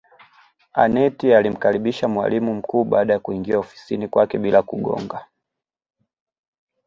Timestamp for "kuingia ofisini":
3.19-4.07